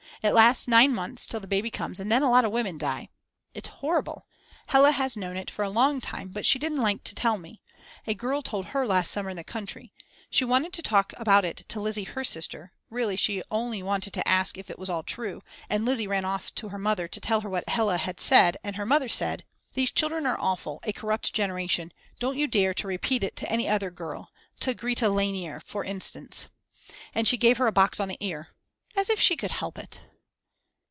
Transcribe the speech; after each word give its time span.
It 0.23 0.35
lasts 0.35 0.67
nine 0.67 0.93
months 0.93 1.25
till 1.25 1.39
the 1.39 1.47
baby 1.47 1.71
comes 1.71 1.99
and 1.99 2.11
then 2.11 2.21
a 2.21 2.29
lot 2.29 2.45
of 2.45 2.51
women 2.51 2.77
die. 2.77 3.09
It's 3.55 3.67
horrible. 3.79 4.27
Hella 4.67 4.91
has 4.91 5.17
known 5.17 5.35
it 5.35 5.49
for 5.49 5.65
a 5.65 5.69
long 5.71 5.99
time 5.99 6.27
but 6.27 6.45
she 6.45 6.59
didn't 6.59 6.83
like 6.83 7.03
to 7.05 7.15
tell 7.15 7.39
me. 7.39 7.59
A 8.05 8.13
girl 8.13 8.43
told 8.43 8.65
her 8.65 8.85
last 8.85 9.09
summer 9.09 9.31
in 9.31 9.35
the 9.35 9.43
country. 9.43 9.91
She 10.29 10.45
wanted 10.45 10.73
to 10.73 10.83
talk 10.83 11.11
about 11.17 11.43
it 11.43 11.63
to 11.69 11.79
Lizzi 11.79 12.03
her 12.03 12.23
sister, 12.23 12.71
really 12.91 13.15
she 13.15 13.41
only 13.49 13.81
wanted 13.81 14.13
to 14.13 14.27
ask 14.27 14.59
if 14.59 14.69
it 14.69 14.77
was 14.77 14.91
all 14.91 15.01
true 15.01 15.41
and 15.67 15.85
Lizzi 15.85 16.05
ran 16.05 16.23
off 16.23 16.53
to 16.53 16.69
her 16.69 16.77
mother 16.77 17.07
to 17.07 17.19
tell 17.19 17.41
her 17.41 17.49
what 17.49 17.67
Hella 17.67 17.97
had 17.97 18.19
said 18.19 18.57
And 18.63 18.75
her 18.75 18.85
mother 18.85 19.07
said; 19.07 19.43
"These 19.73 19.89
children 19.91 20.27
are 20.27 20.39
awful, 20.39 20.81
a 20.83 20.93
corrupt 20.93 21.33
generation, 21.33 21.91
don't 22.19 22.37
you 22.37 22.45
dare 22.45 22.75
to 22.75 22.87
repeat 22.87 23.23
it 23.23 23.35
to 23.37 23.51
any 23.51 23.67
other 23.67 23.89
girl, 23.89 24.29
to 24.59 24.75
Grete 24.75 25.01
Lainer, 25.07 25.59
for 25.63 25.83
instance," 25.83 26.47
and 27.15 27.27
she 27.27 27.37
gave 27.37 27.57
her 27.57 27.65
a 27.65 27.71
box 27.71 27.99
on 27.99 28.07
the 28.07 28.23
ear. 28.23 28.49
As 28.95 29.09
if 29.09 29.19
she 29.19 29.35
could 29.35 29.51
help 29.53 29.79
it! 29.79 29.99